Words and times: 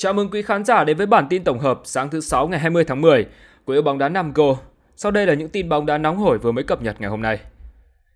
Chào 0.00 0.12
mừng 0.12 0.30
quý 0.30 0.42
khán 0.42 0.64
giả 0.64 0.84
đến 0.84 0.96
với 0.96 1.06
bản 1.06 1.26
tin 1.30 1.44
tổng 1.44 1.58
hợp 1.58 1.80
sáng 1.84 2.10
thứ 2.10 2.20
6 2.20 2.48
ngày 2.48 2.60
20 2.60 2.84
tháng 2.84 3.00
10 3.00 3.26
của 3.64 3.72
yêu 3.72 3.82
bóng 3.82 3.98
đá 3.98 4.08
Nam 4.08 4.32
Go. 4.32 4.56
Sau 4.96 5.12
đây 5.12 5.26
là 5.26 5.34
những 5.34 5.48
tin 5.48 5.68
bóng 5.68 5.86
đá 5.86 5.98
nóng 5.98 6.16
hổi 6.16 6.38
vừa 6.38 6.52
mới 6.52 6.64
cập 6.64 6.82
nhật 6.82 7.00
ngày 7.00 7.10
hôm 7.10 7.22
nay. 7.22 7.38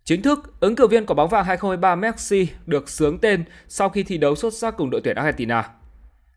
Chính 0.04 0.22
thức, 0.22 0.60
ứng 0.60 0.76
cử 0.76 0.87
viên 0.87 1.06
của 1.06 1.14
bóng 1.14 1.29
vàng 1.29 1.45
2023 1.45 1.95
Messi 1.95 2.48
được 2.66 2.88
sướng 2.88 3.18
tên 3.18 3.45
sau 3.68 3.88
khi 3.88 4.03
thi 4.03 4.18
đấu 4.18 4.34
xuất 4.34 4.54
sắc 4.54 4.76
cùng 4.76 4.90
đội 4.90 5.00
tuyển 5.04 5.16
Argentina. 5.16 5.68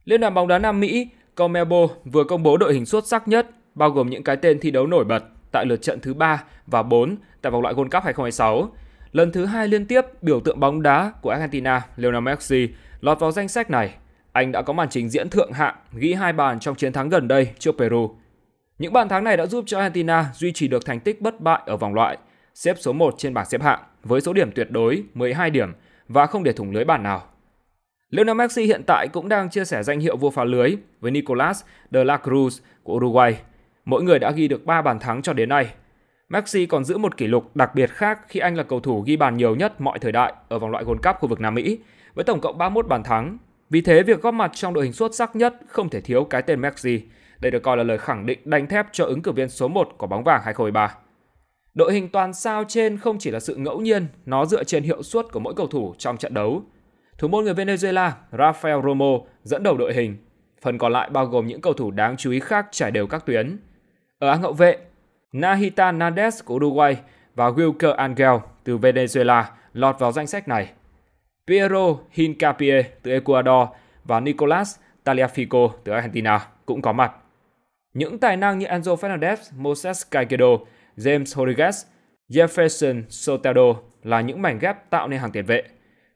Liên 0.06 0.22
đoàn 0.22 0.34
bóng 0.34 0.48
đá 0.48 0.60
Nam 0.60 0.80
Mỹ 0.80 1.08
CONMEBOL 1.36 1.86
vừa 2.06 2.24
công 2.24 2.44
bố 2.44 2.58
đội 2.58 2.74
hình 2.74 2.86
xuất 2.86 3.08
sắc 3.08 3.28
nhất, 3.28 3.48
bao 3.76 3.90
gồm 3.90 4.10
những 4.10 4.24
cái 4.24 4.38
tên 4.38 4.60
thi 4.60 4.72
đấu 4.72 4.88
nổi 4.88 5.06
bật 5.06 5.24
tại 5.52 5.66
lượt 5.66 5.82
trận 5.82 6.00
thứ 6.00 6.14
3 6.14 6.44
và 6.68 6.84
4 6.84 7.16
tại 7.42 7.52
vòng 7.52 7.62
loại 7.62 7.74
World 7.74 7.90
Cup 7.90 8.04
2026. 8.04 8.70
Lần 9.12 9.32
thứ 9.32 9.46
hai 9.46 9.68
liên 9.68 9.86
tiếp, 9.86 10.02
biểu 10.22 10.40
tượng 10.40 10.60
bóng 10.60 10.82
đá 10.82 11.12
của 11.22 11.30
Argentina 11.30 11.82
Lionel 11.96 12.22
Messi 12.22 12.70
lọt 13.02 13.20
vào 13.20 13.32
danh 13.32 13.48
sách 13.48 13.70
này. 13.70 13.94
Anh 14.36 14.52
đã 14.52 14.62
có 14.62 14.74
màn 14.74 14.90
trình 14.90 15.10
diễn 15.10 15.30
thượng 15.30 15.52
hạng, 15.52 15.76
ghi 15.94 16.14
hai 16.14 16.34
bàn 16.34 16.60
trong 16.60 16.76
chiến 16.76 16.94
thắng 16.94 17.10
gần 17.10 17.28
đây 17.28 17.50
trước 17.60 17.76
Peru. 17.78 18.16
Những 18.80 18.94
bàn 18.94 19.10
thắng 19.10 19.24
này 19.24 19.38
đã 19.38 19.46
giúp 19.46 19.64
cho 19.68 19.80
Argentina 19.80 20.26
duy 20.34 20.52
trì 20.52 20.68
được 20.68 20.86
thành 20.86 21.00
tích 21.00 21.22
bất 21.22 21.42
bại 21.42 21.62
ở 21.66 21.78
vòng 21.78 21.94
loại, 21.94 22.18
xếp 22.56 22.76
số 22.80 22.94
1 22.94 23.16
trên 23.18 23.34
bảng 23.34 23.46
xếp 23.46 23.62
hạng 23.62 23.80
với 24.04 24.22
số 24.22 24.34
điểm 24.34 24.52
tuyệt 24.52 24.68
đối 24.72 25.04
12 25.14 25.50
điểm 25.50 25.74
và 26.08 26.26
không 26.26 26.44
để 26.44 26.54
thủng 26.54 26.72
lưới 26.72 26.86
bàn 26.86 27.04
nào. 27.04 27.24
Lionel 28.10 28.36
Messi 28.36 28.64
hiện 28.64 28.82
tại 28.88 29.08
cũng 29.14 29.30
đang 29.30 29.50
chia 29.50 29.66
sẻ 29.66 29.84
danh 29.84 30.00
hiệu 30.00 30.18
vua 30.18 30.30
phá 30.30 30.44
lưới 30.44 30.76
với 31.00 31.12
Nicolas 31.12 31.64
de 31.92 32.04
la 32.04 32.18
Cruz 32.24 32.60
của 32.84 32.94
Uruguay. 32.94 33.38
Mỗi 33.86 34.04
người 34.04 34.20
đã 34.20 34.32
ghi 34.32 34.48
được 34.48 34.66
3 34.66 34.82
bàn 34.82 35.00
thắng 35.00 35.22
cho 35.22 35.34
đến 35.34 35.50
nay. 35.50 35.74
Messi 36.30 36.66
còn 36.66 36.84
giữ 36.84 36.98
một 36.98 37.18
kỷ 37.18 37.28
lục 37.28 37.56
đặc 37.56 37.76
biệt 37.76 37.90
khác 37.90 38.20
khi 38.28 38.40
anh 38.40 38.56
là 38.56 38.64
cầu 38.64 38.80
thủ 38.80 39.02
ghi 39.02 39.18
bàn 39.18 39.38
nhiều 39.38 39.56
nhất 39.56 39.82
mọi 39.82 40.00
thời 40.00 40.12
đại 40.12 40.34
ở 40.50 40.60
vòng 40.60 40.72
loại 40.72 40.84
World 40.84 41.02
Cup 41.04 41.16
khu 41.20 41.30
vực 41.30 41.40
Nam 41.40 41.56
Mỹ 41.56 41.80
với 42.14 42.26
tổng 42.26 42.42
cộng 42.42 42.58
31 42.58 42.88
bàn 42.88 43.04
thắng. 43.04 43.38
Vì 43.70 43.82
thế 43.82 44.04
việc 44.04 44.22
góp 44.22 44.34
mặt 44.34 44.52
trong 44.54 44.74
đội 44.74 44.84
hình 44.84 44.94
xuất 44.94 45.16
sắc 45.16 45.36
nhất 45.36 45.56
không 45.68 45.90
thể 45.90 46.02
thiếu 46.02 46.24
cái 46.24 46.42
tên 46.42 46.62
Messi. 46.62 47.02
Đây 47.40 47.52
được 47.52 47.64
coi 47.64 47.78
là 47.78 47.84
lời 47.84 47.98
khẳng 47.98 48.26
định 48.26 48.40
đanh 48.46 48.68
thép 48.68 48.86
cho 48.92 49.06
ứng 49.06 49.22
cử 49.22 49.32
viên 49.32 49.50
số 49.50 49.68
1 49.68 49.90
của 49.98 50.08
bóng 50.08 50.24
vàng 50.24 50.42
2023. 50.46 50.96
Đội 51.74 51.94
hình 51.94 52.10
toàn 52.10 52.34
sao 52.34 52.64
trên 52.68 52.98
không 52.98 53.18
chỉ 53.20 53.32
là 53.32 53.40
sự 53.40 53.56
ngẫu 53.56 53.82
nhiên, 53.82 54.08
nó 54.26 54.46
dựa 54.46 54.64
trên 54.64 54.84
hiệu 54.84 55.04
suất 55.04 55.26
của 55.32 55.40
mỗi 55.40 55.54
cầu 55.54 55.68
thủ 55.68 55.96
trong 55.98 56.18
trận 56.18 56.34
đấu. 56.34 56.64
Thủ 57.18 57.28
môn 57.28 57.46
người 57.46 57.54
Venezuela 57.54 58.12
Rafael 58.32 58.84
Romo 58.84 59.20
dẫn 59.44 59.64
đầu 59.64 59.78
đội 59.78 59.94
hình. 59.94 60.18
Phần 60.62 60.78
còn 60.78 60.92
lại 60.92 61.10
bao 61.10 61.26
gồm 61.26 61.48
những 61.48 61.62
cầu 61.62 61.74
thủ 61.74 61.92
đáng 61.92 62.18
chú 62.18 62.32
ý 62.32 62.40
khác 62.40 62.68
trải 62.72 62.92
đều 62.92 63.08
các 63.08 63.26
tuyến. 63.26 63.58
Ở 64.20 64.30
hàng 64.30 64.42
hậu 64.42 64.54
vệ, 64.54 64.78
Nahita 65.32 65.92
Nandez 65.92 66.32
của 66.46 66.56
Uruguay 66.56 66.98
và 67.36 67.50
Wilker 67.50 67.94
Angel 67.94 68.36
từ 68.64 68.78
Venezuela 68.78 69.44
lọt 69.74 70.00
vào 70.00 70.12
danh 70.12 70.28
sách 70.28 70.48
này. 70.48 70.72
Piero 71.48 71.98
Hincapié 72.12 72.84
từ 73.04 73.12
Ecuador 73.12 73.70
và 74.04 74.20
Nicolas 74.20 74.80
Taliafico 75.04 75.70
từ 75.84 75.92
Argentina 75.92 76.48
cũng 76.66 76.82
có 76.82 76.94
mặt. 76.94 77.12
Những 77.94 78.20
tài 78.20 78.38
năng 78.38 78.60
như 78.60 78.66
Enzo 78.66 78.96
Fernandez, 78.96 79.38
Moses 79.58 80.04
Caicedo, 80.12 80.46
James 80.98 81.24
Rodriguez, 81.24 81.86
Jefferson 82.30 83.04
Soteldo 83.10 83.76
là 84.04 84.22
những 84.22 84.42
mảnh 84.42 84.60
ghép 84.60 84.90
tạo 84.90 85.08
nên 85.08 85.20
hàng 85.20 85.32
tiền 85.32 85.46
vệ. 85.46 85.64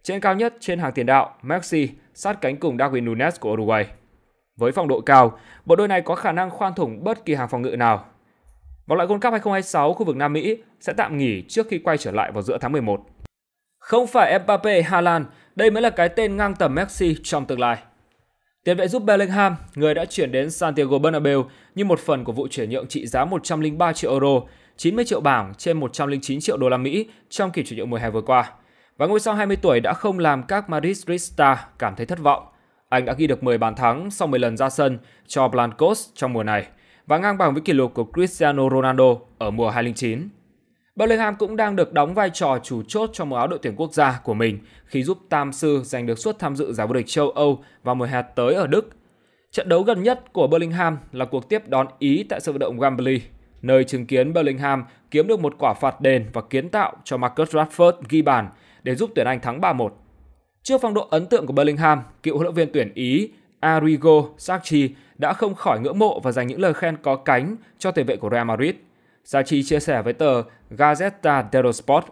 Trên 0.03 0.21
cao 0.21 0.35
nhất 0.35 0.53
trên 0.59 0.79
hàng 0.79 0.93
tiền 0.93 1.05
đạo, 1.05 1.35
Messi 1.41 1.89
sát 2.13 2.41
cánh 2.41 2.57
cùng 2.57 2.77
Darwin 2.77 3.03
Nunes 3.03 3.39
của 3.39 3.51
Uruguay. 3.53 3.85
Với 4.57 4.71
phong 4.71 4.87
độ 4.87 5.01
cao, 5.01 5.39
bộ 5.65 5.75
đôi 5.75 5.87
này 5.87 6.01
có 6.01 6.15
khả 6.15 6.31
năng 6.31 6.49
khoan 6.49 6.73
thủng 6.75 7.03
bất 7.03 7.25
kỳ 7.25 7.33
hàng 7.33 7.49
phòng 7.49 7.61
ngự 7.61 7.75
nào. 7.75 8.05
Vòng 8.87 8.97
loại 8.97 9.07
World 9.07 9.19
Cup 9.19 9.31
2026 9.31 9.93
khu 9.93 10.05
vực 10.05 10.15
Nam 10.15 10.33
Mỹ 10.33 10.57
sẽ 10.79 10.93
tạm 10.93 11.17
nghỉ 11.17 11.41
trước 11.47 11.67
khi 11.69 11.79
quay 11.79 11.97
trở 11.97 12.11
lại 12.11 12.31
vào 12.31 12.43
giữa 12.43 12.57
tháng 12.61 12.71
11. 12.71 13.05
Không 13.89 14.07
phải 14.07 14.39
Mbappe 14.39 14.81
Haaland, 14.81 15.25
đây 15.55 15.71
mới 15.71 15.81
là 15.81 15.89
cái 15.89 16.09
tên 16.09 16.37
ngang 16.37 16.55
tầm 16.55 16.75
Messi 16.75 17.15
trong 17.23 17.45
tương 17.45 17.59
lai. 17.59 17.77
Tiền 18.63 18.77
vệ 18.77 18.87
giúp 18.87 19.03
Bellingham, 19.03 19.55
người 19.75 19.93
đã 19.93 20.05
chuyển 20.05 20.31
đến 20.31 20.51
Santiago 20.51 20.99
Bernabeu 20.99 21.45
như 21.75 21.85
một 21.85 21.99
phần 21.99 22.23
của 22.23 22.31
vụ 22.31 22.47
chuyển 22.47 22.69
nhượng 22.69 22.87
trị 22.87 23.07
giá 23.07 23.25
103 23.25 23.93
triệu 23.93 24.11
euro, 24.11 24.41
90 24.77 25.05
triệu 25.05 25.21
bảng 25.21 25.53
trên 25.57 25.79
109 25.79 26.39
triệu 26.39 26.57
đô 26.57 26.69
la 26.69 26.77
Mỹ 26.77 27.07
trong 27.29 27.51
kỳ 27.51 27.63
chuyển 27.63 27.79
nhượng 27.79 27.89
mùa 27.89 27.97
hè 27.97 28.09
vừa 28.09 28.21
qua. 28.21 28.51
Và 28.97 29.07
ngôi 29.07 29.19
sao 29.19 29.33
20 29.33 29.57
tuổi 29.61 29.79
đã 29.79 29.93
không 29.93 30.19
làm 30.19 30.43
các 30.43 30.69
Madridista 30.69 31.67
cảm 31.79 31.95
thấy 31.95 32.05
thất 32.05 32.19
vọng. 32.19 32.43
Anh 32.89 33.05
đã 33.05 33.13
ghi 33.13 33.27
được 33.27 33.43
10 33.43 33.57
bàn 33.57 33.75
thắng 33.75 34.11
sau 34.11 34.27
10 34.27 34.39
lần 34.39 34.57
ra 34.57 34.69
sân 34.69 34.97
cho 35.27 35.47
Blancos 35.47 36.09
trong 36.15 36.33
mùa 36.33 36.43
này 36.43 36.67
và 37.07 37.17
ngang 37.17 37.37
bằng 37.37 37.53
với 37.53 37.61
kỷ 37.61 37.73
lục 37.73 37.93
của 37.93 38.05
Cristiano 38.13 38.69
Ronaldo 38.69 39.15
ở 39.37 39.51
mùa 39.51 39.69
2009. 39.69 40.29
Bellingham 40.99 41.35
cũng 41.35 41.55
đang 41.55 41.75
được 41.75 41.93
đóng 41.93 42.13
vai 42.13 42.29
trò 42.33 42.59
chủ 42.63 42.83
chốt 42.87 43.09
trong 43.13 43.29
màu 43.29 43.39
áo 43.39 43.47
đội 43.47 43.59
tuyển 43.61 43.75
quốc 43.75 43.93
gia 43.93 44.19
của 44.23 44.33
mình 44.33 44.59
khi 44.85 45.03
giúp 45.03 45.17
Tam 45.29 45.53
Sư 45.53 45.81
giành 45.83 46.05
được 46.05 46.19
suất 46.19 46.39
tham 46.39 46.55
dự 46.55 46.73
giải 46.73 46.87
vô 46.87 46.93
địch 46.93 47.07
châu 47.07 47.29
Âu 47.29 47.63
vào 47.83 47.95
mùa 47.95 48.05
hè 48.05 48.21
tới 48.21 48.53
ở 48.53 48.67
Đức. 48.67 48.89
Trận 49.51 49.69
đấu 49.69 49.83
gần 49.83 50.03
nhất 50.03 50.33
của 50.33 50.47
Bellingham 50.47 50.97
là 51.11 51.25
cuộc 51.25 51.49
tiếp 51.49 51.67
đón 51.67 51.87
Ý 51.99 52.23
tại 52.29 52.39
sân 52.39 52.53
vận 52.53 52.59
động 52.59 52.77
Wembley, 52.77 53.19
nơi 53.61 53.83
chứng 53.83 54.05
kiến 54.05 54.33
Bellingham 54.33 54.85
kiếm 55.11 55.27
được 55.27 55.39
một 55.39 55.55
quả 55.59 55.73
phạt 55.73 56.01
đền 56.01 56.25
và 56.33 56.41
kiến 56.41 56.69
tạo 56.69 56.95
cho 57.03 57.17
Marcus 57.17 57.55
Rashford 57.55 57.93
ghi 58.09 58.21
bàn 58.21 58.49
để 58.83 58.95
giúp 58.95 59.09
tuyển 59.15 59.27
Anh 59.27 59.39
thắng 59.39 59.61
3-1. 59.61 59.89
Trước 60.63 60.81
phong 60.81 60.93
độ 60.93 61.07
ấn 61.09 61.25
tượng 61.25 61.45
của 61.45 61.53
Bellingham, 61.53 62.01
cựu 62.23 62.37
huấn 62.37 62.45
luyện 62.45 62.55
viên 62.55 62.69
tuyển 62.73 62.91
Ý 62.93 63.29
Arrigo 63.59 64.21
Sacchi 64.37 64.89
đã 65.17 65.33
không 65.33 65.55
khỏi 65.55 65.79
ngưỡng 65.79 65.99
mộ 65.99 66.19
và 66.19 66.31
dành 66.31 66.47
những 66.47 66.61
lời 66.61 66.73
khen 66.73 66.97
có 67.01 67.15
cánh 67.15 67.55
cho 67.77 67.91
tiền 67.91 68.05
vệ 68.05 68.15
của 68.15 68.29
Real 68.29 68.45
Madrid. 68.45 68.75
Sachi 69.23 69.63
chia 69.63 69.79
sẻ 69.79 70.01
với 70.01 70.13
tờ 70.13 70.43
Gazzetta 70.71 71.43
dello 71.51 71.71
Sport, 71.71 72.05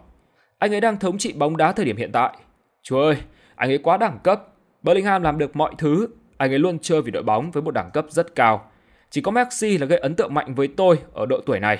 anh 0.57 0.73
ấy 0.73 0.81
đang 0.81 0.97
thống 0.97 1.18
trị 1.18 1.34
bóng 1.34 1.57
đá 1.57 1.72
thời 1.72 1.85
điểm 1.85 1.97
hiện 1.97 2.12
tại. 2.12 2.38
Chúa 2.84 3.01
ơi, 3.01 3.18
anh 3.56 3.69
ấy 3.69 3.78
quá 3.78 3.97
đẳng 3.97 4.19
cấp. 4.23 4.47
Bellingham 4.84 5.23
làm 5.23 5.38
được 5.38 5.56
mọi 5.56 5.72
thứ, 5.78 6.07
anh 6.38 6.51
ấy 6.51 6.59
luôn 6.59 6.79
chơi 6.79 7.01
vì 7.01 7.12
đội 7.12 7.23
bóng 7.23 7.51
với 7.51 7.63
một 7.63 7.72
đẳng 7.72 7.91
cấp 7.91 8.06
rất 8.09 8.35
cao. 8.35 8.72
Chỉ 9.09 9.22
có 9.22 9.31
Messi 9.31 9.78
là 9.78 9.85
gây 9.85 10.00
ấn 10.00 10.16
tượng 10.16 10.34
mạnh 10.34 10.56
với 10.56 10.67
tôi 10.67 11.00
ở 11.13 11.25
độ 11.25 11.41
tuổi 11.46 11.59
này. 11.59 11.79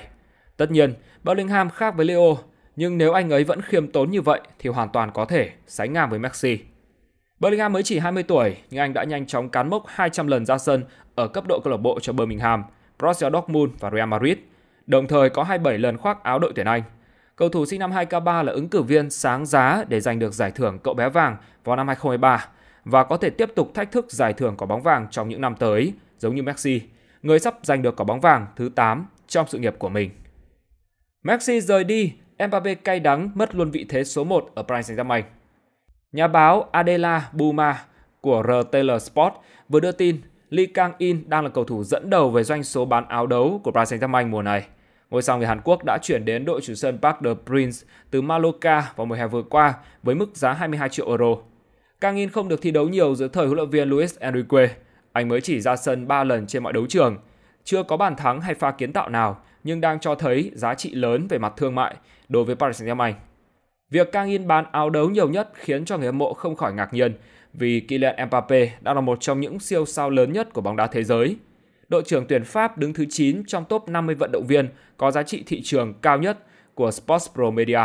Tất 0.56 0.70
nhiên, 0.70 0.94
Bellingham 1.22 1.70
khác 1.70 1.96
với 1.96 2.06
Leo, 2.06 2.38
nhưng 2.76 2.98
nếu 2.98 3.12
anh 3.12 3.30
ấy 3.30 3.44
vẫn 3.44 3.62
khiêm 3.62 3.92
tốn 3.92 4.10
như 4.10 4.22
vậy 4.22 4.40
thì 4.58 4.70
hoàn 4.70 4.88
toàn 4.88 5.10
có 5.14 5.24
thể 5.24 5.50
sánh 5.66 5.92
ngang 5.92 6.10
với 6.10 6.18
Messi. 6.18 6.58
Bellingham 7.40 7.72
mới 7.72 7.82
chỉ 7.82 7.98
20 7.98 8.22
tuổi 8.22 8.56
nhưng 8.70 8.80
anh 8.80 8.94
đã 8.94 9.04
nhanh 9.04 9.26
chóng 9.26 9.48
cán 9.48 9.70
mốc 9.70 9.84
200 9.86 10.26
lần 10.26 10.46
ra 10.46 10.58
sân 10.58 10.84
ở 11.14 11.28
cấp 11.28 11.44
độ 11.48 11.60
câu 11.64 11.70
lạc 11.70 11.76
bộ 11.76 12.00
cho 12.00 12.12
Birmingham, 12.12 12.64
Borussia 12.98 13.30
Dortmund 13.30 13.72
và 13.80 13.90
Real 13.90 14.08
Madrid, 14.08 14.38
đồng 14.88 15.06
thời 15.06 15.30
có 15.30 15.42
27 15.42 15.78
lần 15.78 15.96
khoác 15.96 16.22
áo 16.22 16.38
đội 16.38 16.52
tuyển 16.54 16.66
Anh. 16.66 16.82
Cầu 17.36 17.48
thủ 17.48 17.66
sinh 17.66 17.80
năm 17.80 17.92
2K3 17.92 18.44
là 18.44 18.52
ứng 18.52 18.68
cử 18.68 18.82
viên 18.82 19.10
sáng 19.10 19.46
giá 19.46 19.84
để 19.88 20.00
giành 20.00 20.18
được 20.18 20.34
giải 20.34 20.50
thưởng 20.50 20.78
cậu 20.78 20.94
bé 20.94 21.08
vàng 21.08 21.36
vào 21.64 21.76
năm 21.76 21.86
2023 21.86 22.48
và 22.84 23.04
có 23.04 23.16
thể 23.16 23.30
tiếp 23.30 23.50
tục 23.54 23.74
thách 23.74 23.92
thức 23.92 24.06
giải 24.12 24.32
thưởng 24.32 24.54
quả 24.56 24.66
bóng 24.66 24.82
vàng 24.82 25.06
trong 25.10 25.28
những 25.28 25.40
năm 25.40 25.54
tới, 25.58 25.92
giống 26.18 26.34
như 26.34 26.42
Messi, 26.42 26.80
người 27.22 27.38
sắp 27.38 27.54
giành 27.62 27.82
được 27.82 27.96
quả 27.96 28.04
bóng 28.04 28.20
vàng 28.20 28.46
thứ 28.56 28.70
8 28.74 29.06
trong 29.26 29.46
sự 29.48 29.58
nghiệp 29.58 29.74
của 29.78 29.88
mình. 29.88 30.10
Messi 31.22 31.60
rời 31.60 31.84
đi, 31.84 32.12
Mbappe 32.48 32.74
cay 32.74 33.00
đắng 33.00 33.30
mất 33.34 33.54
luôn 33.54 33.70
vị 33.70 33.86
thế 33.88 34.04
số 34.04 34.24
1 34.24 34.50
ở 34.54 34.62
Paris 34.62 34.90
Saint-Germain. 34.90 35.22
Nhà 36.12 36.28
báo 36.28 36.68
Adela 36.72 37.28
Buma 37.32 37.84
của 38.20 38.42
RTL 38.42 38.98
Sport 38.98 39.34
vừa 39.68 39.80
đưa 39.80 39.92
tin 39.92 40.20
Lee 40.50 40.66
Kang-in 40.66 41.28
đang 41.28 41.44
là 41.44 41.50
cầu 41.50 41.64
thủ 41.64 41.84
dẫn 41.84 42.10
đầu 42.10 42.30
về 42.30 42.44
doanh 42.44 42.64
số 42.64 42.84
bán 42.84 43.08
áo 43.08 43.26
đấu 43.26 43.60
của 43.64 43.70
Paris 43.70 43.92
Saint-Germain 43.92 44.28
mùa 44.28 44.42
này. 44.42 44.66
Ngôi 45.10 45.22
sao 45.22 45.38
người 45.38 45.46
Hàn 45.46 45.60
Quốc 45.64 45.84
đã 45.84 45.98
chuyển 46.02 46.24
đến 46.24 46.44
đội 46.44 46.60
chủ 46.60 46.74
sân 46.74 46.98
Park 47.02 47.16
the 47.24 47.30
Prince 47.46 47.76
từ 48.10 48.22
Mallorca 48.22 48.92
vào 48.96 49.06
mùa 49.06 49.14
hè 49.14 49.26
vừa 49.26 49.42
qua 49.42 49.74
với 50.02 50.14
mức 50.14 50.36
giá 50.36 50.52
22 50.52 50.88
triệu 50.88 51.08
euro. 51.08 51.36
Kang-in 52.00 52.28
không 52.28 52.48
được 52.48 52.62
thi 52.62 52.70
đấu 52.70 52.88
nhiều 52.88 53.14
dưới 53.14 53.28
thời 53.28 53.46
huấn 53.46 53.56
luyện 53.56 53.70
viên 53.70 53.88
Luis 53.88 54.18
Enrique. 54.18 54.68
Anh 55.12 55.28
mới 55.28 55.40
chỉ 55.40 55.60
ra 55.60 55.76
sân 55.76 56.08
3 56.08 56.24
lần 56.24 56.46
trên 56.46 56.62
mọi 56.62 56.72
đấu 56.72 56.86
trường. 56.88 57.16
Chưa 57.64 57.82
có 57.82 57.96
bàn 57.96 58.16
thắng 58.16 58.40
hay 58.40 58.54
pha 58.54 58.70
kiến 58.70 58.92
tạo 58.92 59.08
nào, 59.08 59.40
nhưng 59.64 59.80
đang 59.80 60.00
cho 60.00 60.14
thấy 60.14 60.50
giá 60.54 60.74
trị 60.74 60.94
lớn 60.94 61.26
về 61.28 61.38
mặt 61.38 61.52
thương 61.56 61.74
mại 61.74 61.96
đối 62.28 62.44
với 62.44 62.56
Paris 62.56 62.82
Saint-Germain. 62.82 63.12
Việc 63.90 64.12
Kang 64.12 64.28
In 64.28 64.46
bán 64.46 64.64
áo 64.72 64.90
đấu 64.90 65.10
nhiều 65.10 65.28
nhất 65.28 65.50
khiến 65.54 65.84
cho 65.84 65.96
người 65.96 66.06
hâm 66.06 66.18
mộ 66.18 66.34
không 66.34 66.56
khỏi 66.56 66.72
ngạc 66.72 66.94
nhiên 66.94 67.14
vì 67.52 67.80
Kylian 67.80 68.26
Mbappe 68.26 68.72
đang 68.80 68.94
là 68.94 69.00
một 69.00 69.20
trong 69.20 69.40
những 69.40 69.60
siêu 69.60 69.86
sao 69.86 70.10
lớn 70.10 70.32
nhất 70.32 70.52
của 70.52 70.60
bóng 70.60 70.76
đá 70.76 70.86
thế 70.86 71.04
giới. 71.04 71.36
Đội 71.88 72.02
trưởng 72.06 72.26
tuyển 72.28 72.44
Pháp 72.44 72.78
đứng 72.78 72.92
thứ 72.92 73.04
9 73.10 73.42
trong 73.46 73.64
top 73.64 73.88
50 73.88 74.14
vận 74.14 74.32
động 74.32 74.46
viên 74.46 74.68
có 74.96 75.10
giá 75.10 75.22
trị 75.22 75.42
thị 75.46 75.62
trường 75.64 75.94
cao 76.02 76.18
nhất 76.18 76.38
của 76.74 76.90
Sports 76.90 77.32
Pro 77.34 77.50
Media. 77.50 77.80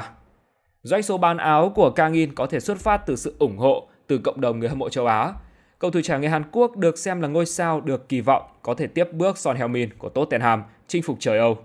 Doanh 0.81 1.03
số 1.03 1.17
bán 1.17 1.38
áo 1.38 1.71
của 1.75 1.89
Kang 1.89 2.13
In 2.13 2.35
có 2.35 2.45
thể 2.45 2.59
xuất 2.59 2.77
phát 2.77 2.97
từ 3.05 3.15
sự 3.15 3.35
ủng 3.39 3.57
hộ 3.57 3.88
từ 4.07 4.17
cộng 4.17 4.41
đồng 4.41 4.59
người 4.59 4.69
hâm 4.69 4.79
mộ 4.79 4.89
châu 4.89 5.05
Á. 5.05 5.33
Cầu 5.79 5.91
thủ 5.91 6.01
trẻ 6.03 6.19
người 6.19 6.29
Hàn 6.29 6.44
Quốc 6.51 6.77
được 6.77 6.97
xem 6.97 7.21
là 7.21 7.27
ngôi 7.27 7.45
sao 7.45 7.81
được 7.81 8.09
kỳ 8.09 8.21
vọng 8.21 8.44
có 8.61 8.73
thể 8.73 8.88
tiếp 8.88 9.13
bước 9.13 9.38
Son 9.38 9.57
Heung-min 9.57 9.89
của 9.97 10.09
Tottenham 10.09 10.63
chinh 10.88 11.03
phục 11.03 11.17
trời 11.19 11.38
Âu. 11.38 11.57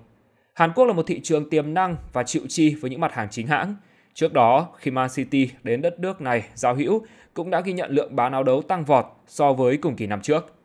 Hàn 0.55 0.73
Quốc 0.73 0.85
là 0.85 0.93
một 0.93 1.07
thị 1.07 1.21
trường 1.23 1.51
tiềm 1.51 1.75
năng 1.75 1.97
và 2.13 2.23
chịu 2.23 2.43
chi 2.49 2.75
với 2.75 2.91
những 2.91 3.01
mặt 3.01 3.13
hàng 3.13 3.29
chính 3.31 3.47
hãng– 3.47 3.77
Trước 4.19 4.33
đó, 4.33 4.69
khi 4.79 4.91
Man 4.91 5.09
City 5.15 5.51
đến 5.63 5.83
đất 5.83 6.01
nước 6.01 6.21
này 6.21 6.45
giao 6.55 6.75
hữu 6.75 7.07
cũng 7.35 7.51
đã 7.51 7.61
ghi 7.61 7.73
nhận 7.73 7.91
lượng 7.91 8.17
bán 8.17 8.33
áo 8.33 8.43
đấu 8.43 8.63
tăng 8.63 8.85
vọt 8.85 9.05
so 9.27 9.53
với 9.53 9.77
cùng 9.77 9.97
kỳ 9.97 10.07
năm 10.07 10.21
trước. 10.21 10.58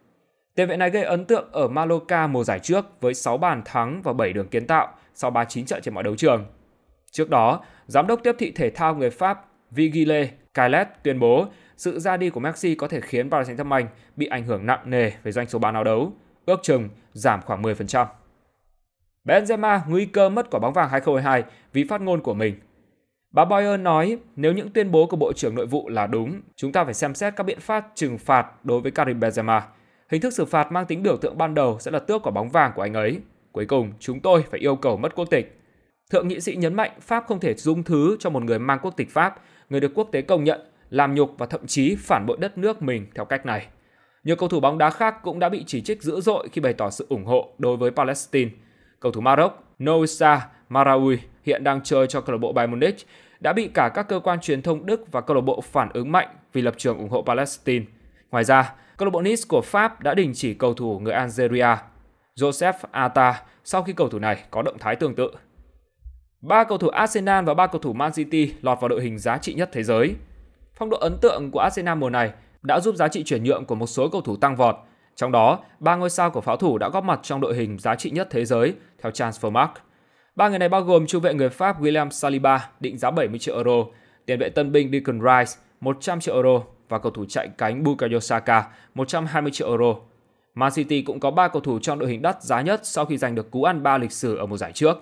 Tiền 0.56 0.70
vệ 0.70 0.78
này 0.78 0.90
gây 0.90 1.04
ấn 1.04 1.26
tượng 1.26 1.50
ở 1.52 1.68
Mallorca 1.68 2.28
mùa 2.28 2.44
giải 2.44 2.60
trước 2.60 2.86
với 3.02 3.14
6 3.14 3.38
bàn 3.38 3.62
thắng 3.66 4.02
và 4.02 4.14
7 4.14 4.34
đường 4.34 4.48
kiến 4.48 4.68
tạo 4.68 4.96
sau 5.14 5.32
39 5.32 5.66
trận 5.66 5.82
trên 5.82 5.94
mọi 5.94 6.04
đấu 6.04 6.16
trường. 6.16 6.46
Trước 7.12 7.30
đó, 7.30 7.64
giám 7.88 8.08
đốc 8.08 8.20
tiếp 8.24 8.36
thị 8.40 8.52
thể 8.52 8.70
thao 8.70 8.96
người 8.96 9.10
Pháp 9.10 9.46
Vigile 9.72 10.30
Kailet 10.54 10.88
tuyên 11.04 11.20
bố 11.20 11.46
sự 11.78 12.00
ra 12.00 12.18
đi 12.18 12.30
của 12.30 12.40
Messi 12.40 12.76
có 12.76 12.88
thể 12.88 13.02
khiến 13.02 13.30
Paris 13.30 13.50
Saint-Germain 13.50 13.86
bị 14.16 14.26
ảnh 14.26 14.46
hưởng 14.46 14.66
nặng 14.66 14.80
nề 14.86 15.12
về 15.24 15.32
doanh 15.32 15.48
số 15.48 15.60
bán 15.60 15.74
áo 15.74 15.84
đấu, 15.84 16.14
ước 16.46 16.60
chừng 16.64 16.90
giảm 17.14 17.42
khoảng 17.42 17.62
10%. 17.62 18.06
Benzema 19.26 19.80
nguy 19.88 20.06
cơ 20.06 20.30
mất 20.30 20.52
quả 20.52 20.60
bóng 20.60 20.74
vàng 20.74 20.90
2022 20.90 21.44
vì 21.74 21.84
phát 21.84 22.02
ngôn 22.02 22.22
của 22.22 22.34
mình. 22.34 22.56
Bà 23.32 23.46
Boyer 23.46 23.80
nói 23.80 24.18
nếu 24.36 24.54
những 24.54 24.70
tuyên 24.70 24.92
bố 24.92 25.06
của 25.06 25.18
Bộ 25.18 25.34
trưởng 25.34 25.56
Nội 25.56 25.66
vụ 25.66 25.90
là 25.90 26.08
đúng, 26.08 26.42
chúng 26.56 26.72
ta 26.72 26.84
phải 26.84 26.94
xem 26.94 27.16
xét 27.16 27.36
các 27.36 27.44
biện 27.44 27.60
pháp 27.60 27.92
trừng 27.96 28.18
phạt 28.18 28.66
đối 28.66 28.82
với 28.82 28.92
Karim 28.92 29.20
Benzema. 29.20 29.62
Hình 30.10 30.22
thức 30.22 30.34
xử 30.34 30.46
phạt 30.46 30.72
mang 30.72 30.86
tính 30.86 31.04
biểu 31.04 31.18
tượng 31.18 31.38
ban 31.38 31.54
đầu 31.54 31.78
sẽ 31.80 31.92
là 31.92 32.00
tước 32.00 32.24
quả 32.24 32.32
bóng 32.32 32.50
vàng 32.50 32.72
của 32.76 32.82
anh 32.82 32.94
ấy. 32.94 33.20
Cuối 33.52 33.66
cùng, 33.66 33.94
chúng 34.00 34.20
tôi 34.20 34.44
phải 34.52 34.60
yêu 34.60 34.76
cầu 34.76 34.98
mất 34.98 35.16
quốc 35.16 35.26
tịch. 35.30 35.60
Thượng 36.10 36.28
nghị 36.28 36.40
sĩ 36.40 36.56
nhấn 36.56 36.74
mạnh 36.74 36.92
Pháp 37.02 37.24
không 37.28 37.40
thể 37.40 37.54
dung 37.54 37.84
thứ 37.84 38.18
cho 38.20 38.30
một 38.30 38.44
người 38.44 38.60
mang 38.60 38.80
quốc 38.82 38.94
tịch 38.98 39.12
Pháp, 39.12 39.42
người 39.70 39.80
được 39.80 39.92
quốc 39.96 40.10
tế 40.12 40.22
công 40.22 40.44
nhận, 40.44 40.62
làm 40.90 41.16
nhục 41.16 41.36
và 41.38 41.46
thậm 41.46 41.68
chí 41.68 41.96
phản 41.96 42.26
bội 42.26 42.38
đất 42.40 42.58
nước 42.58 42.82
mình 42.82 43.06
theo 43.16 43.26
cách 43.26 43.46
này. 43.46 43.68
Nhiều 44.24 44.36
cầu 44.36 44.50
thủ 44.50 44.60
bóng 44.60 44.78
đá 44.78 44.90
khác 44.90 45.24
cũng 45.24 45.40
đã 45.40 45.50
bị 45.50 45.64
chỉ 45.68 45.82
trích 45.82 46.04
dữ 46.04 46.22
dội 46.22 46.48
khi 46.52 46.62
bày 46.62 46.74
tỏ 46.74 46.90
sự 46.90 47.06
ủng 47.10 47.26
hộ 47.26 47.54
đối 47.58 47.78
với 47.78 47.92
Palestine. 47.92 48.52
Cầu 49.00 49.12
thủ 49.12 49.22
Maroc 49.22 49.54
Noissa 49.84 50.48
Marawi 50.70 51.18
hiện 51.44 51.64
đang 51.64 51.82
chơi 51.84 52.08
cho 52.08 52.22
câu 52.22 52.34
lạc 52.34 52.40
bộ 52.40 52.54
Bayern 52.54 52.72
Munich 52.72 52.96
đã 53.40 53.54
bị 53.54 53.70
cả 53.74 53.90
các 53.94 54.08
cơ 54.08 54.20
quan 54.20 54.40
truyền 54.40 54.62
thông 54.62 54.86
Đức 54.86 55.12
và 55.12 55.22
câu 55.22 55.36
lạc 55.36 55.42
bộ 55.42 55.62
phản 55.62 55.90
ứng 55.94 56.12
mạnh 56.12 56.28
vì 56.54 56.62
lập 56.62 56.74
trường 56.78 56.98
ủng 56.98 57.10
hộ 57.10 57.22
Palestine. 57.22 57.86
Ngoài 58.32 58.44
ra, 58.44 58.74
câu 58.98 59.06
lạc 59.06 59.12
bộ 59.12 59.22
Nice 59.22 59.44
của 59.48 59.62
Pháp 59.62 60.02
đã 60.02 60.14
đình 60.14 60.32
chỉ 60.36 60.54
cầu 60.54 60.74
thủ 60.74 61.00
người 61.00 61.14
Algeria 61.14 61.76
Joseph 62.36 62.74
Ata 62.92 63.42
sau 63.64 63.84
khi 63.84 63.94
cầu 63.94 64.10
thủ 64.10 64.20
này 64.20 64.44
có 64.52 64.62
động 64.62 64.78
thái 64.80 64.96
tương 64.96 65.16
tự. 65.16 65.32
Ba 66.42 66.64
cầu 66.64 66.78
thủ 66.78 66.88
Arsenal 66.88 67.46
và 67.46 67.54
ba 67.54 67.68
cầu 67.68 67.82
thủ 67.82 67.94
Man 67.94 68.12
City 68.12 68.54
lọt 68.62 68.80
vào 68.82 68.90
đội 68.90 69.02
hình 69.02 69.18
giá 69.18 69.38
trị 69.38 69.54
nhất 69.54 69.70
thế 69.74 69.84
giới. 69.84 70.16
Phong 70.76 70.90
độ 70.90 70.98
ấn 70.98 71.18
tượng 71.22 71.52
của 71.52 71.60
Arsenal 71.60 71.98
mùa 71.98 72.10
này 72.10 72.32
đã 72.62 72.80
giúp 72.80 72.96
giá 72.96 73.08
trị 73.08 73.24
chuyển 73.24 73.44
nhượng 73.44 73.66
của 73.66 73.76
một 73.76 73.88
số 73.88 74.10
cầu 74.10 74.22
thủ 74.22 74.36
tăng 74.36 74.56
vọt. 74.56 74.76
Trong 75.16 75.32
đó, 75.32 75.60
ba 75.80 75.96
ngôi 75.96 76.10
sao 76.10 76.32
của 76.32 76.42
pháo 76.42 76.58
thủ 76.58 76.78
đã 76.78 76.90
góp 76.90 77.04
mặt 77.04 77.20
trong 77.24 77.42
đội 77.42 77.56
hình 77.56 77.80
giá 77.80 77.96
trị 77.96 78.12
nhất 78.12 78.28
thế 78.32 78.46
giới 78.46 78.74
theo 79.02 79.12
Transfermarkt. 79.12 79.74
Ba 80.36 80.50
người 80.50 80.60
này 80.60 80.70
bao 80.70 80.82
gồm 80.82 81.08
trung 81.08 81.22
vệ 81.22 81.34
người 81.34 81.50
Pháp 81.50 81.82
William 81.82 82.10
Saliba 82.10 82.70
định 82.80 82.98
giá 82.98 83.12
70 83.12 83.40
triệu 83.40 83.56
euro, 83.56 83.86
tiền 84.26 84.40
vệ 84.40 84.50
tân 84.50 84.72
binh 84.72 84.92
Declan 84.92 85.20
Rice 85.20 85.60
100 85.80 86.20
triệu 86.20 86.36
euro 86.36 86.64
và 86.90 87.00
cầu 87.00 87.12
thủ 87.12 87.26
chạy 87.26 87.50
cánh 87.58 87.84
Bukayo 87.84 88.20
Saka 88.20 88.64
120 88.94 89.52
triệu 89.52 89.68
euro. 89.70 89.96
Man 90.56 90.72
City 90.72 91.02
cũng 91.02 91.20
có 91.20 91.32
3 91.32 91.48
cầu 91.48 91.62
thủ 91.62 91.80
trong 91.80 92.00
đội 92.00 92.10
hình 92.10 92.22
đắt 92.22 92.44
giá 92.44 92.62
nhất 92.62 92.80
sau 92.84 93.06
khi 93.06 93.18
giành 93.18 93.36
được 93.36 93.52
cú 93.52 93.64
ăn 93.64 93.84
3 93.84 93.98
lịch 93.98 94.12
sử 94.12 94.36
ở 94.38 94.46
mùa 94.46 94.58
giải 94.58 94.72
trước. 94.72 94.98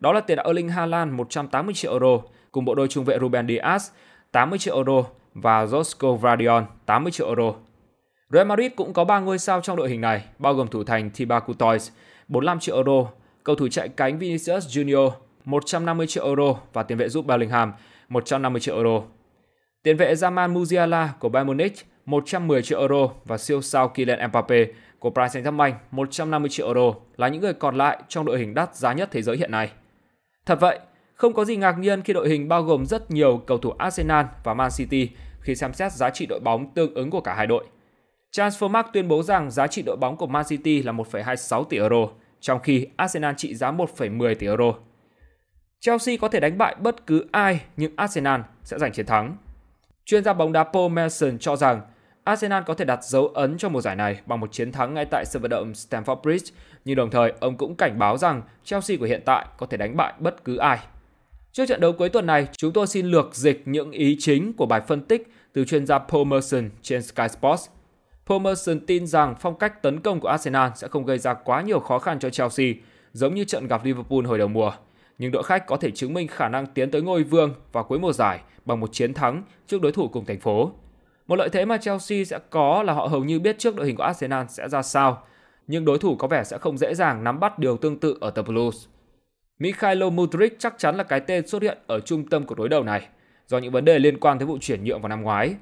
Đó 0.00 0.12
là 0.12 0.20
tiền 0.20 0.36
đạo 0.36 0.46
Erling 0.46 0.68
Haaland 0.68 1.12
180 1.12 1.74
triệu 1.74 1.92
euro 1.92 2.18
cùng 2.52 2.64
bộ 2.64 2.74
đôi 2.74 2.88
trung 2.88 3.04
vệ 3.04 3.18
Ruben 3.20 3.48
Dias 3.48 3.90
80 4.32 4.58
triệu 4.58 4.74
euro 4.74 5.04
và 5.34 5.64
Josko 5.64 6.16
Vradion 6.16 6.64
80 6.86 7.12
triệu 7.12 7.26
euro. 7.26 7.54
Real 8.30 8.46
Madrid 8.46 8.72
cũng 8.76 8.92
có 8.92 9.04
3 9.04 9.18
ngôi 9.20 9.38
sao 9.38 9.60
trong 9.60 9.76
đội 9.76 9.88
hình 9.88 10.00
này, 10.00 10.24
bao 10.38 10.54
gồm 10.54 10.68
thủ 10.68 10.84
thành 10.84 11.10
Thibaut 11.10 11.42
Courtois 11.46 11.90
45 12.28 12.60
triệu 12.60 12.76
euro, 12.76 13.10
cầu 13.44 13.56
thủ 13.56 13.68
chạy 13.68 13.88
cánh 13.88 14.18
Vinicius 14.18 14.66
Junior 14.66 15.10
150 15.44 16.06
triệu 16.06 16.24
euro 16.24 16.56
và 16.72 16.82
tiền 16.82 16.98
vệ 16.98 17.08
giúp 17.08 17.26
Bellingham 17.26 17.72
150 18.08 18.60
triệu 18.60 18.74
euro. 18.74 19.02
Tiền 19.86 19.96
vệ 19.96 20.14
Jamal 20.14 20.52
Musiala 20.52 21.14
của 21.18 21.28
Bayern 21.28 21.46
Munich 21.46 21.72
110 22.06 22.62
triệu 22.62 22.80
euro 22.80 23.08
và 23.24 23.38
siêu 23.38 23.62
sao 23.62 23.88
Kylian 23.88 24.28
Mbappe 24.28 24.66
của 24.98 25.10
Paris 25.10 25.36
Saint-Germain 25.36 25.72
150 25.90 26.48
triệu 26.48 26.66
euro 26.66 26.94
là 27.16 27.28
những 27.28 27.42
người 27.42 27.54
còn 27.54 27.76
lại 27.76 27.98
trong 28.08 28.24
đội 28.24 28.38
hình 28.38 28.54
đắt 28.54 28.76
giá 28.76 28.92
nhất 28.92 29.08
thế 29.12 29.22
giới 29.22 29.36
hiện 29.36 29.50
nay. 29.50 29.70
Thật 30.46 30.60
vậy, 30.60 30.78
không 31.14 31.32
có 31.32 31.44
gì 31.44 31.56
ngạc 31.56 31.78
nhiên 31.78 32.02
khi 32.02 32.12
đội 32.12 32.28
hình 32.28 32.48
bao 32.48 32.62
gồm 32.62 32.86
rất 32.86 33.10
nhiều 33.10 33.42
cầu 33.46 33.58
thủ 33.58 33.70
Arsenal 33.70 34.26
và 34.44 34.54
Man 34.54 34.70
City 34.76 35.10
khi 35.40 35.54
xem 35.54 35.72
xét 35.72 35.92
giá 35.92 36.10
trị 36.10 36.26
đội 36.26 36.40
bóng 36.40 36.74
tương 36.74 36.94
ứng 36.94 37.10
của 37.10 37.20
cả 37.20 37.34
hai 37.34 37.46
đội. 37.46 37.64
Transfermarkt 38.32 38.90
tuyên 38.92 39.08
bố 39.08 39.22
rằng 39.22 39.50
giá 39.50 39.66
trị 39.66 39.82
đội 39.82 39.96
bóng 39.96 40.16
của 40.16 40.26
Man 40.26 40.44
City 40.48 40.82
là 40.82 40.92
1,26 40.92 41.64
tỷ 41.64 41.76
euro, 41.76 42.08
trong 42.40 42.60
khi 42.60 42.86
Arsenal 42.96 43.34
trị 43.36 43.54
giá 43.54 43.72
1,10 43.72 44.34
tỷ 44.34 44.46
euro. 44.46 44.74
Chelsea 45.80 46.16
có 46.16 46.28
thể 46.28 46.40
đánh 46.40 46.58
bại 46.58 46.76
bất 46.80 47.06
cứ 47.06 47.26
ai 47.32 47.60
nhưng 47.76 47.92
Arsenal 47.96 48.40
sẽ 48.62 48.78
giành 48.78 48.92
chiến 48.92 49.06
thắng. 49.06 49.36
Chuyên 50.06 50.24
gia 50.24 50.32
bóng 50.32 50.52
đá 50.52 50.64
Paul 50.64 50.92
Merson 50.92 51.38
cho 51.38 51.56
rằng 51.56 51.80
Arsenal 52.24 52.62
có 52.66 52.74
thể 52.74 52.84
đặt 52.84 53.04
dấu 53.04 53.26
ấn 53.28 53.58
cho 53.58 53.68
mùa 53.68 53.80
giải 53.80 53.96
này 53.96 54.20
bằng 54.26 54.40
một 54.40 54.52
chiến 54.52 54.72
thắng 54.72 54.94
ngay 54.94 55.04
tại 55.04 55.24
sân 55.24 55.42
vận 55.42 55.50
động 55.50 55.72
Stamford 55.72 56.20
Bridge, 56.22 56.54
nhưng 56.84 56.96
đồng 56.96 57.10
thời 57.10 57.32
ông 57.40 57.56
cũng 57.56 57.74
cảnh 57.74 57.98
báo 57.98 58.18
rằng 58.18 58.42
Chelsea 58.64 58.96
của 58.96 59.06
hiện 59.06 59.22
tại 59.24 59.46
có 59.58 59.66
thể 59.66 59.76
đánh 59.76 59.96
bại 59.96 60.14
bất 60.18 60.44
cứ 60.44 60.56
ai. 60.56 60.78
Trước 61.52 61.66
trận 61.66 61.80
đấu 61.80 61.92
cuối 61.92 62.08
tuần 62.08 62.26
này, 62.26 62.48
chúng 62.56 62.72
tôi 62.72 62.86
xin 62.86 63.06
lược 63.06 63.34
dịch 63.34 63.62
những 63.64 63.90
ý 63.90 64.16
chính 64.20 64.52
của 64.52 64.66
bài 64.66 64.80
phân 64.80 65.00
tích 65.00 65.32
từ 65.52 65.64
chuyên 65.64 65.86
gia 65.86 65.98
Paul 65.98 66.26
Merson 66.26 66.70
trên 66.82 67.02
Sky 67.02 67.28
Sports. 67.28 67.68
Paul 68.26 68.42
Merson 68.42 68.80
tin 68.86 69.06
rằng 69.06 69.34
phong 69.40 69.58
cách 69.58 69.82
tấn 69.82 70.00
công 70.00 70.20
của 70.20 70.28
Arsenal 70.28 70.70
sẽ 70.76 70.88
không 70.88 71.04
gây 71.04 71.18
ra 71.18 71.34
quá 71.34 71.62
nhiều 71.62 71.80
khó 71.80 71.98
khăn 71.98 72.18
cho 72.18 72.30
Chelsea, 72.30 72.66
giống 73.12 73.34
như 73.34 73.44
trận 73.44 73.66
gặp 73.66 73.84
Liverpool 73.84 74.26
hồi 74.26 74.38
đầu 74.38 74.48
mùa. 74.48 74.72
Nhưng 75.18 75.32
đội 75.32 75.42
khách 75.42 75.66
có 75.66 75.76
thể 75.76 75.90
chứng 75.90 76.14
minh 76.14 76.28
khả 76.28 76.48
năng 76.48 76.66
tiến 76.66 76.90
tới 76.90 77.02
ngôi 77.02 77.22
vương 77.22 77.54
vào 77.72 77.84
cuối 77.84 77.98
mùa 77.98 78.12
giải 78.12 78.40
bằng 78.64 78.80
một 78.80 78.92
chiến 78.92 79.14
thắng 79.14 79.42
trước 79.66 79.82
đối 79.82 79.92
thủ 79.92 80.08
cùng 80.08 80.24
thành 80.24 80.40
phố. 80.40 80.70
Một 81.26 81.36
lợi 81.36 81.48
thế 81.48 81.64
mà 81.64 81.76
Chelsea 81.76 82.24
sẽ 82.24 82.38
có 82.50 82.82
là 82.82 82.92
họ 82.92 83.06
hầu 83.06 83.24
như 83.24 83.40
biết 83.40 83.58
trước 83.58 83.76
đội 83.76 83.86
hình 83.86 83.96
của 83.96 84.02
Arsenal 84.02 84.46
sẽ 84.48 84.68
ra 84.68 84.82
sao, 84.82 85.22
nhưng 85.66 85.84
đối 85.84 85.98
thủ 85.98 86.16
có 86.16 86.28
vẻ 86.28 86.44
sẽ 86.44 86.58
không 86.58 86.78
dễ 86.78 86.94
dàng 86.94 87.24
nắm 87.24 87.40
bắt 87.40 87.58
điều 87.58 87.76
tương 87.76 88.00
tự 88.00 88.18
ở 88.20 88.30
The 88.30 88.42
Blues. 88.42 88.86
Mikhailo 89.58 90.10
Mudrik 90.10 90.56
chắc 90.58 90.74
chắn 90.78 90.96
là 90.96 91.04
cái 91.04 91.20
tên 91.20 91.46
xuất 91.46 91.62
hiện 91.62 91.78
ở 91.86 92.00
trung 92.00 92.28
tâm 92.28 92.46
của 92.46 92.54
đối 92.54 92.68
đầu 92.68 92.82
này, 92.82 93.08
do 93.46 93.58
những 93.58 93.72
vấn 93.72 93.84
đề 93.84 93.98
liên 93.98 94.20
quan 94.20 94.38
tới 94.38 94.46
vụ 94.46 94.58
chuyển 94.60 94.84
nhượng 94.84 95.00
vào 95.00 95.08
năm 95.08 95.22
ngoái. 95.22 95.54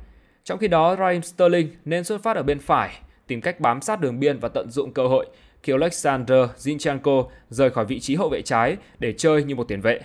Trong 0.44 0.58
khi 0.58 0.68
đó, 0.68 0.96
Raheem 0.96 1.22
Sterling 1.22 1.68
nên 1.84 2.04
xuất 2.04 2.22
phát 2.22 2.36
ở 2.36 2.42
bên 2.42 2.58
phải, 2.58 2.98
tìm 3.26 3.40
cách 3.40 3.60
bám 3.60 3.80
sát 3.80 4.00
đường 4.00 4.20
biên 4.20 4.38
và 4.38 4.48
tận 4.48 4.70
dụng 4.70 4.92
cơ 4.92 5.06
hội 5.06 5.26
khi 5.64 5.72
Alexander 5.72 6.38
Zinchenko 6.56 7.24
rời 7.50 7.70
khỏi 7.70 7.84
vị 7.84 8.00
trí 8.00 8.14
hậu 8.14 8.28
vệ 8.28 8.42
trái 8.42 8.76
để 8.98 9.12
chơi 9.12 9.44
như 9.44 9.54
một 9.54 9.68
tiền 9.68 9.80
vệ. 9.80 10.00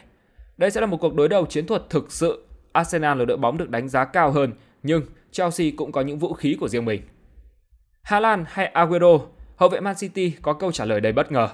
Đây 0.57 0.71
sẽ 0.71 0.81
là 0.81 0.87
một 0.87 0.97
cuộc 0.97 1.15
đối 1.15 1.29
đầu 1.29 1.45
chiến 1.45 1.67
thuật 1.67 1.83
thực 1.89 2.11
sự. 2.11 2.45
Arsenal 2.71 3.19
là 3.19 3.25
đội 3.25 3.37
bóng 3.37 3.57
được 3.57 3.69
đánh 3.69 3.89
giá 3.89 4.05
cao 4.05 4.31
hơn, 4.31 4.53
nhưng 4.83 5.01
Chelsea 5.31 5.67
cũng 5.77 5.91
có 5.91 6.01
những 6.01 6.19
vũ 6.19 6.33
khí 6.33 6.57
của 6.59 6.67
riêng 6.67 6.85
mình. 6.85 7.01
Haaland 8.01 8.47
hay 8.47 8.65
Aguero, 8.65 9.19
hậu 9.55 9.69
vệ 9.69 9.79
Man 9.79 9.95
City 9.95 10.33
có 10.41 10.53
câu 10.53 10.71
trả 10.71 10.85
lời 10.85 11.01
đầy 11.01 11.11
bất 11.11 11.31
ngờ. 11.31 11.49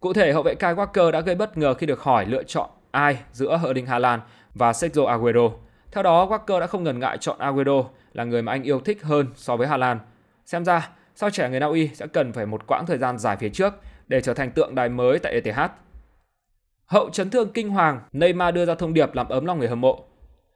Cụ 0.00 0.12
thể, 0.12 0.32
hậu 0.32 0.42
vệ 0.42 0.54
Kyle 0.54 0.74
Walker 0.74 1.10
đã 1.10 1.20
gây 1.20 1.34
bất 1.34 1.58
ngờ 1.58 1.74
khi 1.74 1.86
được 1.86 2.00
hỏi 2.00 2.26
lựa 2.26 2.42
chọn 2.42 2.70
ai 2.90 3.18
giữa 3.32 3.60
Erling 3.64 3.86
Haaland 3.86 4.22
và 4.54 4.72
Sergio 4.72 5.04
Aguero. 5.04 5.50
Theo 5.92 6.02
đó, 6.02 6.26
Walker 6.26 6.60
đã 6.60 6.66
không 6.66 6.84
ngần 6.84 6.98
ngại 6.98 7.18
chọn 7.18 7.38
Aguero 7.38 7.84
là 8.12 8.24
người 8.24 8.42
mà 8.42 8.52
anh 8.52 8.62
yêu 8.62 8.80
thích 8.80 9.02
hơn 9.02 9.26
so 9.36 9.56
với 9.56 9.68
Haaland. 9.68 10.00
Xem 10.46 10.64
ra, 10.64 10.90
sao 11.14 11.30
trẻ 11.30 11.48
người 11.48 11.60
Na 11.60 11.66
Uy 11.66 11.90
sẽ 11.94 12.06
cần 12.06 12.32
phải 12.32 12.46
một 12.46 12.66
quãng 12.66 12.86
thời 12.86 12.98
gian 12.98 13.18
dài 13.18 13.36
phía 13.36 13.48
trước 13.48 13.74
để 14.08 14.20
trở 14.20 14.34
thành 14.34 14.50
tượng 14.50 14.74
đài 14.74 14.88
mới 14.88 15.18
tại 15.18 15.32
ETH. 15.32 15.58
Hậu 16.86 17.10
chấn 17.10 17.30
thương 17.30 17.52
kinh 17.54 17.70
hoàng, 17.70 18.00
Neymar 18.12 18.54
đưa 18.54 18.66
ra 18.66 18.74
thông 18.74 18.94
điệp 18.94 19.14
làm 19.14 19.28
ấm 19.28 19.44
lòng 19.44 19.58
người 19.58 19.68
hâm 19.68 19.80
mộ. 19.80 20.04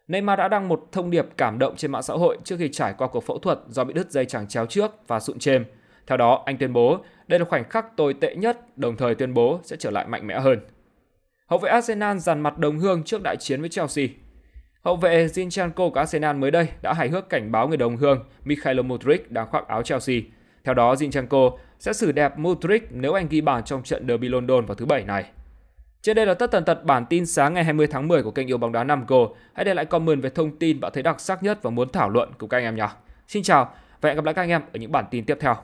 Neymar 0.09 0.39
đã 0.39 0.49
đăng 0.49 0.69
một 0.69 0.89
thông 0.93 1.11
điệp 1.11 1.27
cảm 1.37 1.59
động 1.59 1.77
trên 1.77 1.93
mạng 1.93 2.03
xã 2.03 2.15
hội 2.15 2.39
trước 2.45 2.57
khi 2.59 2.69
trải 2.73 2.95
qua 2.99 3.09
cuộc 3.09 3.25
phẫu 3.25 3.39
thuật 3.39 3.59
do 3.69 3.85
bị 3.85 3.95
đứt 3.95 4.11
dây 4.11 4.25
chằng 4.25 4.49
chéo 4.49 4.67
trước 4.67 4.91
và 5.07 5.21
sụn 5.21 5.39
chêm. 5.39 5.65
Theo 6.07 6.17
đó, 6.17 6.43
anh 6.47 6.57
tuyên 6.59 6.73
bố 6.73 6.99
đây 7.27 7.39
là 7.39 7.45
khoảnh 7.45 7.69
khắc 7.69 7.97
tồi 7.97 8.15
tệ 8.15 8.35
nhất, 8.35 8.79
đồng 8.79 8.97
thời 8.97 9.15
tuyên 9.15 9.35
bố 9.35 9.61
sẽ 9.63 9.77
trở 9.77 9.91
lại 9.91 10.07
mạnh 10.07 10.27
mẽ 10.27 10.41
hơn. 10.41 10.59
Hậu 11.47 11.59
vệ 11.59 11.71
Arsenal 11.71 12.19
dàn 12.19 12.41
mặt 12.41 12.59
đồng 12.59 12.79
hương 12.79 13.03
trước 13.03 13.23
đại 13.23 13.37
chiến 13.37 13.61
với 13.61 13.69
Chelsea. 13.69 14.07
Hậu 14.83 14.97
vệ 14.97 15.27
Zinchenko 15.27 15.91
của 15.91 16.01
Arsenal 16.01 16.37
mới 16.37 16.51
đây 16.51 16.69
đã 16.83 16.93
hài 16.93 17.09
hước 17.09 17.29
cảnh 17.29 17.53
báo 17.53 17.69
người 17.69 17.77
đồng 17.77 17.97
hương 17.97 18.25
Mikhailo 18.45 18.83
Mudrik 18.83 19.31
đang 19.31 19.49
khoác 19.51 19.69
áo 19.69 19.83
Chelsea. 19.83 20.17
Theo 20.67 20.75
đó, 20.75 20.95
Zinchenko 20.95 21.57
sẽ 21.79 21.93
xử 21.93 22.13
đẹp 22.13 22.39
Mudryk 22.39 22.89
nếu 22.91 23.13
anh 23.13 23.29
ghi 23.29 23.41
bàn 23.41 23.65
trong 23.65 23.83
trận 23.83 24.09
derby 24.09 24.29
London 24.29 24.67
vào 24.67 24.75
thứ 24.75 24.87
Bảy 24.87 25.05
này. 25.05 25.25
Trên 26.03 26.17
đây 26.17 26.27
là 26.27 26.35
tất 26.35 26.51
tần 26.51 26.65
tật 26.65 26.85
bản 26.85 27.07
tin 27.07 27.27
sáng 27.27 27.55
ngày 27.55 27.65
20 27.65 27.87
tháng 27.87 28.09
10 28.09 28.23
của 28.23 28.31
kênh 28.31 28.51
Yêu 28.51 28.59
Bóng 28.59 28.73
Đá 28.73 28.85
5Go. 28.85 29.33
Hãy 29.53 29.65
để 29.65 29.75
lại 29.75 29.85
comment 29.85 30.23
về 30.23 30.31
thông 30.31 30.59
tin 30.59 30.81
bạn 30.81 30.93
thấy 30.95 31.03
đặc 31.03 31.21
sắc 31.21 31.43
nhất 31.43 31.63
và 31.63 31.71
muốn 31.71 31.89
thảo 31.89 32.09
luận 32.09 32.31
cùng 32.39 32.49
các 32.49 32.59
anh 32.59 32.65
em 32.65 32.77
nhé. 32.77 32.89
Xin 33.29 33.43
chào 33.43 33.75
và 34.01 34.09
hẹn 34.09 34.17
gặp 34.17 34.25
lại 34.25 34.35
các 34.35 34.43
anh 34.43 34.49
em 34.49 34.63
ở 34.73 34.79
những 34.79 34.93
bản 34.93 35.05
tin 35.11 35.25
tiếp 35.25 35.39
theo. 35.41 35.57